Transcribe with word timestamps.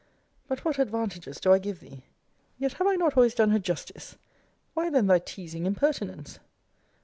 But 0.47 0.65
what 0.65 0.79
advantages 0.79 1.39
do 1.39 1.53
I 1.53 1.59
give 1.59 1.79
thee? 1.79 2.05
Yet 2.57 2.73
have 2.79 2.87
I 2.87 2.95
not 2.95 3.15
always 3.15 3.35
done 3.35 3.51
her 3.51 3.59
justice? 3.59 4.15
Why 4.73 4.89
then 4.89 5.05
thy 5.05 5.19
teasing 5.19 5.67
impertinence? 5.67 6.39